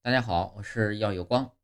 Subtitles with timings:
[0.00, 1.56] 大家好，我是耀有光。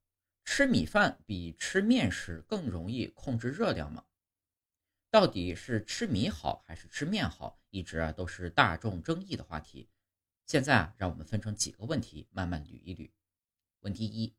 [0.45, 4.05] 吃米饭比吃面食更容易控制热量吗？
[5.09, 9.89] 到底是吃米好还是吃面好，一直啊都是大众争议的话题。
[10.47, 13.09] 现在啊，让我们分成几个问题慢慢捋一捋。
[13.81, 14.35] 问题一：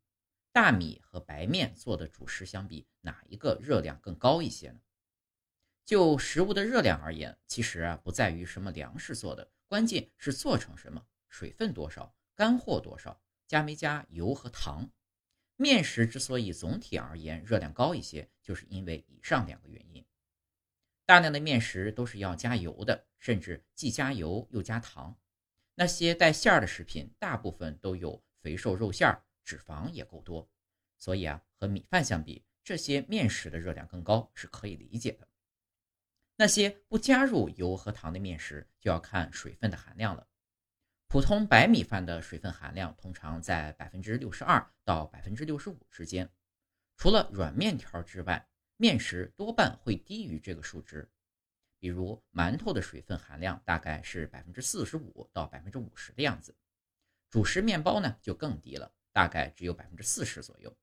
[0.52, 4.82] 大米和白面做的主食相比，哪一个热量更高一些呢？
[5.86, 13.22] 就食物的热量而言，其实啊不在于什么粮食做的，关键是做成什么，水分多少，干货多少。
[13.48, 14.90] 加没加油和糖？
[15.58, 20.06] 面食之所以总体而言热量高一些，就是因为以上两个原因。
[21.06, 25.18] 大量的面食都是要加油的，甚至既加油又加糖。
[25.76, 30.50] 那些带馅儿的食品，大部分都有肥瘦肉馅儿，脂肪也够多。
[30.98, 35.28] 所以啊，和米饭相比，这些面食的热量更高是可以理解的。
[36.38, 40.28] 那些不加入油和糖的面食，就要看水分的含量了。
[41.16, 46.30] 普通白米饭的水分含量通常在百分之六十二到百分之六十五之间，
[46.98, 48.46] 除了软面条之外，
[48.76, 51.10] 面食多半会低于这个数值。
[51.80, 56.54] 比如馒头的水分含量大概是百分之四十五到百分之五十的样子，
[57.30, 60.78] 主食面包呢就更低了，大概只有百分之四十左右。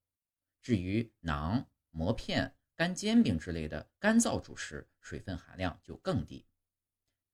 [0.63, 6.47] 至于馕、馍片、干煎饼之类的干燥主食，水分含量就更低。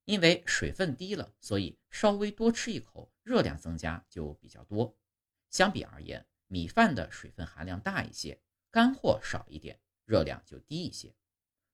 [0.09, 4.97] 因为水分低了，所以稍微多吃一口，热量增加就比较多。
[5.51, 11.13] 相比而言，米饭的水分含量大一些，干货少一点，热量就低一些。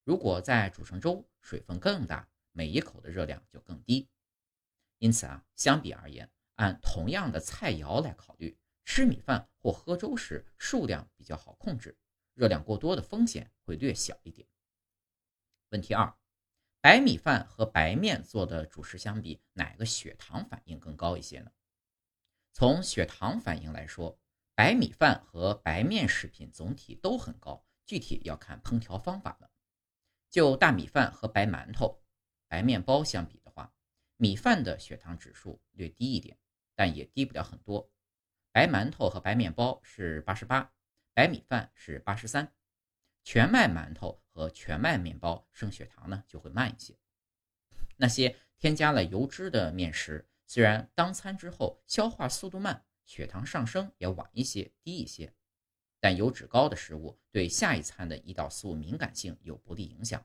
[0.03, 4.09] 如果再煮成粥，水分更大，每一口的热量就更低。
[4.97, 11.97] 因此啊，相比而言，按同样的菜肴来考虑，吃米饭或喝粥时数量比较好控制，
[12.33, 14.45] 热量过多的风险会略小一点。
[15.69, 16.13] 问题二。
[16.85, 21.51] 白米饭和白面做的主食相比，哪个血糖反应更高一些呢？
[22.53, 24.19] 从血糖反应来说，
[24.53, 29.49] 白米饭和白面食品总体都很高，具体要看烹调方法了。
[30.29, 32.03] 就大米饭和白馒头、
[32.47, 33.73] 白面包相比的话，
[34.17, 36.37] 米饭的血糖指数略低一点，
[36.75, 37.91] 但也低不了很多。
[38.51, 40.71] 白馒头和白面包是八十八，
[41.15, 42.53] 白米饭是八十三。
[43.25, 46.95] 全麦馒头和全麦面包升血糖呢就会慢一些。
[47.97, 55.33] 那些添加了油脂的面食，虽然当餐之后消化速度慢，血糖上升也晚一些、低一些，
[55.99, 60.23] 但油脂高的食物对下一餐的胰岛素敏感性有不利影响，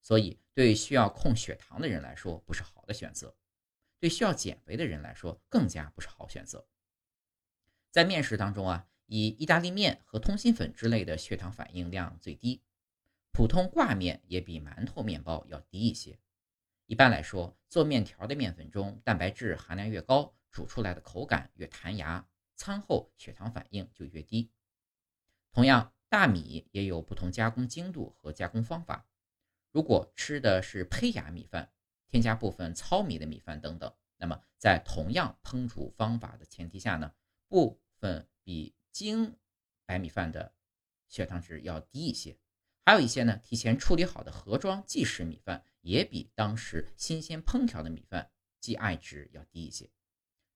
[0.00, 3.36] 所以对需要控血糖的人来说不是好的选择，
[4.00, 6.66] 对需要减肥的人来说更加不是好选择。
[7.90, 8.88] 在面食当中啊。
[9.14, 12.62] 以意大利面和通心粉之类的血糖反应量最低，
[13.30, 16.18] 普通挂面也比馒头、面包要低一些。
[16.86, 24.50] 一般来说，做面条的面粉中蛋白质含量越高，煮出来的口感越弹牙，餐后血糖反应就越低。
[25.52, 29.06] 同样，大米也有不同加工精度和加工方法。
[29.72, 31.70] 如果吃的是胚芽米饭，
[32.08, 37.12] 添加部分糙米的米饭等等，那么在同样烹煮方法的前提下呢，
[37.46, 39.36] 部分比精
[39.86, 40.54] 白米饭的
[41.08, 42.38] 血糖值要低一些，
[42.84, 48.30] 还有一些呢，提前处理好的盒装即食米饭也比当时新鲜烹调的米饭
[48.60, 49.90] GI 值要低一些。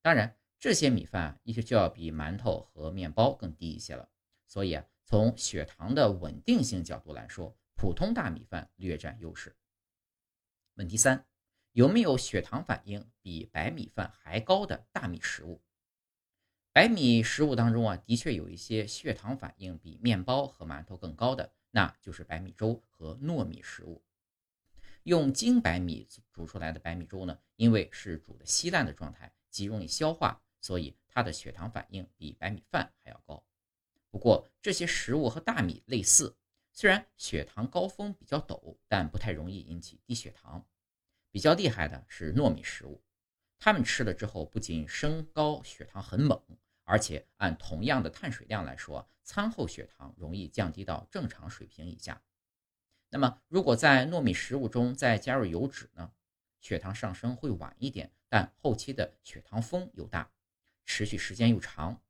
[0.02, 4.08] 当然，这些米饭一些就要比馒头和面包更低一些了。
[4.46, 9.56] 所以啊，从血糖的稳定性角度来说，普通大米饭略占优势。
[10.74, 11.26] 问题三：
[11.72, 15.62] 有没有血糖反应比白米饭还高的大米食物？
[16.76, 24.04] 白米食物当中啊，的确有一些血糖反应比面包和馒头更高的，那就是白米粥和糯米食物。
[25.04, 33.42] 用精白米煮出来的白米粥呢，因为是煮的稀烂的状态，极容易消化，所以它的血糖反应比白米饭还要高。
[34.10, 36.36] 不过这些食物和大米类似，
[36.74, 40.62] 虽然血糖高峰比较陡，但不太容易引起低血糖。
[41.30, 43.02] 比较厉害的是糯米食物，
[43.58, 46.38] 他们吃了之后不仅升高血糖很猛。
[46.86, 52.22] 而且按同样的碳水量来说，餐后血糖容易降低到正常水平以下。
[53.10, 56.12] 那么，如果在糯米食物中再加入油脂呢？
[56.60, 60.30] 血糖上升会晚一点，但后期的血糖峰又大，
[60.84, 62.00] 持续时间又长。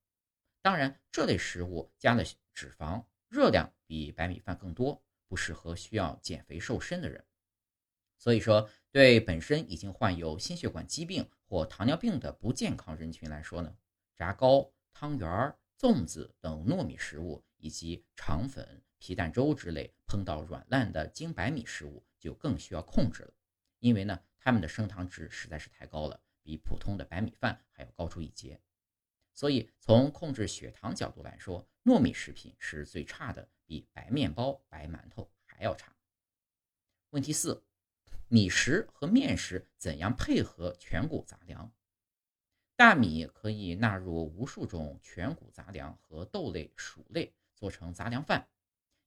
[0.61, 7.25] 当然，这类食物加了脂肪，热量比白米饭更多，不适合需要减肥瘦身的人。
[8.19, 13.75] 所以说，对本身已经患有心血管疾病或糖尿病的不健康人群来说呢？
[14.17, 23.35] 炸糕、汤圆、粽子等糯米食物，以及肠粉、皮蛋粥之类碰到软烂的精白米食物，就更需要控制了。
[23.79, 28.59] 因为呢，它们的升糖值实在是太高了，比普通的白米饭还要高出一截。
[29.35, 35.95] 所以从控制血糖角度来说，糯米食品是最差的，比白面包、白馒头还要差。
[37.11, 37.63] 问题四：
[38.29, 41.71] 米食和面食怎样配合全谷杂粮？
[42.77, 48.47] 大米可以纳入无数种全谷杂粮和豆类、薯类，做成杂粮饭，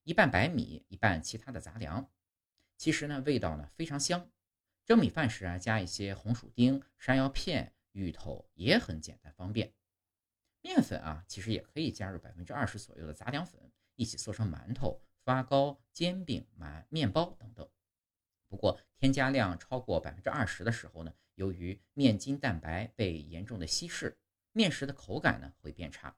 [0.02, 2.10] 一半白米，一半其他的杂粮。
[2.76, 4.28] 其实呢，味道呢非常香。
[4.84, 9.72] 蒸米饭时啊，加一些红薯丁、山药片、芋头也很简单方便。
[10.62, 17.68] 面粉啊，其实也可以加入百分之二十左右的杂粮粉，一起做成馒头、发糕、煎饼、馒面包等等。
[18.48, 24.18] 不过添加量超过百分之二十的时候呢，由于面筋蛋白被严重的稀释，
[24.52, 26.14] 面食的口感呢会变差。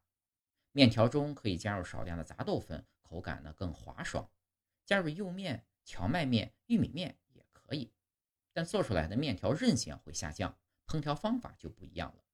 [0.72, 4.28] 面条中可以加入少量的杂豆粉，口感呢更滑爽。
[4.84, 7.92] 加入釉面、荞麦面、玉米面也可以，
[8.52, 10.58] 但做出来的面条韧性会下降，
[10.88, 12.24] 烹调方法就不一样了。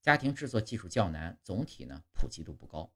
[0.00, 2.94] 家庭制作技术较难，总体呢普及度不高。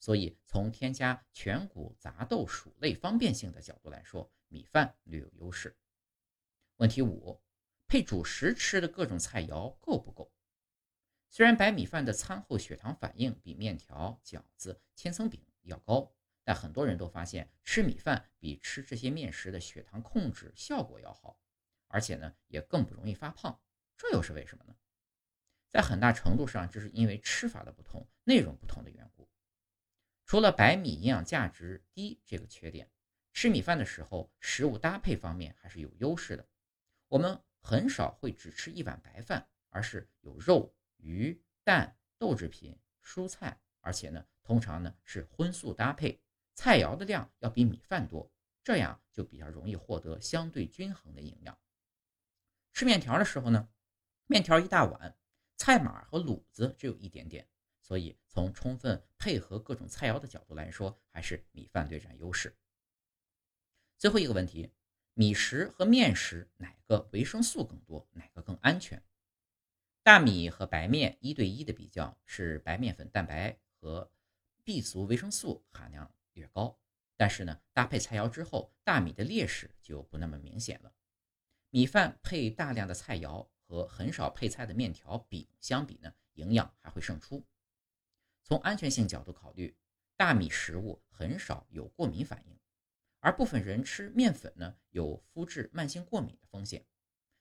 [0.00, 5.76] 所以，从添加全谷杂豆薯类方便性的角度来说，米饭略有优势。
[6.78, 7.40] 问题五：
[7.96, 10.30] 配主食吃的各种菜肴够不够？
[11.30, 16.14] 虽然白米饭的餐后血糖反应比面条、饺子、千层饼要高，
[16.44, 21.40] 但很多人都发现吃米饭比吃这些面食的血糖控制效果要好，
[21.86, 23.58] 而且呢也更不容易发胖。
[23.96, 24.76] 这又是为什么呢？
[25.70, 29.26] 在很大程度上，这是因为吃法的不同、内容不同的缘故。
[30.26, 32.90] 除了白米营养价值低这个缺点，
[33.32, 36.46] 吃米饭的时候，食物搭配方面还是有优势的。
[37.08, 46.22] 我们很少会只吃一碗白饭，而是有肉、鱼、蛋、豆制品、蔬菜，而且呢，通常呢是荤素搭配，
[46.54, 48.32] 菜肴的量要比米饭多，
[48.62, 51.58] 这样就比较容易获得相对均衡的营养。
[52.72, 53.68] 吃面条的时候呢，
[54.26, 55.18] 面条一大碗，
[55.56, 57.48] 菜码和卤子只有一点点。
[57.80, 62.56] 所以，从充分配合各种菜肴的角度来说，还是米饭略占优势。
[63.98, 64.72] 最后一个问题：
[65.18, 69.02] 米食和面食哪个维生素更多，哪个更安全？
[70.02, 74.12] 大米和白面一对一的比较是白面粉蛋白和
[74.62, 76.78] B 族维生素含量略高，
[77.16, 80.92] 但是呢，搭配菜肴之后，大米的劣势就不那么明显了。
[81.70, 87.42] 米饭配大量的菜肴和很少配菜的面条、饼相比呢，营养还会胜出。
[88.42, 89.74] 从安全性角度考虑，
[90.14, 92.58] 大米食物很少有过敏反应，
[93.26, 96.86] 而部分人吃面粉呢，有肤质慢性过敏的风险。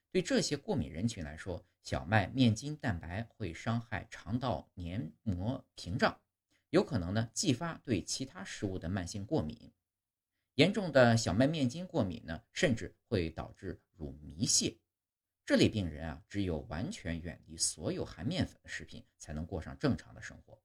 [0.09, 6.19] 对这些过敏人群来说，小麦面筋蛋白会伤害肠道黏膜屏障，
[6.71, 9.71] 有可能呢继发对其他食物的慢性过敏。
[10.55, 14.75] 严重的小麦面筋过敏呢，甚至会导致乳糜泻。
[15.45, 20.59] 这类病人啊，只有完全远离所有含面粉的食品，才能过上正常的生活。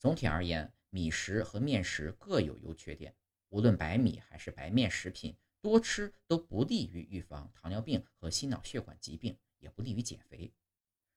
[0.00, 3.14] 总体而言，米食和面食各有优缺点。
[3.48, 10.52] 无论白米还是白面食品，多吃都不利于预防糖尿病和心脑血管疾病，也不利于减肥。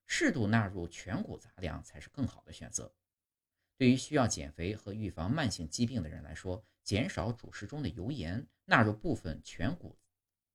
[0.05, 2.91] 适度纳入全谷杂粮才是更好的选择。
[3.77, 9.97] 对于需要减肥和预防慢性疾病的人来说，减少主食中的油盐，纳入部分全谷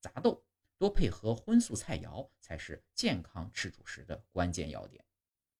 [0.00, 0.44] 杂豆，
[0.76, 5.05] 多配合荤素菜肴，才是健康吃主食的关键要点。